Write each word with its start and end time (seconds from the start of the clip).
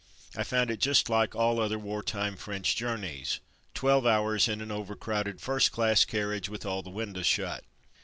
I 0.35 0.41
found 0.41 0.71
it 0.71 0.79
just 0.79 1.11
like 1.11 1.35
all 1.35 1.59
other 1.59 1.77
war 1.77 2.01
time 2.01 2.35
French 2.35 2.75
journeys. 2.75 3.39
Twelve 3.75 4.03
hours 4.03 4.47
in 4.47 4.59
an 4.59 4.71
overcrowded 4.71 5.39
first 5.39 5.71
class 5.71 6.05
carriage 6.05 6.49
with 6.49 6.65
all 6.65 6.81
the 6.81 6.89
windows 6.89 7.27
shut. 7.27 7.63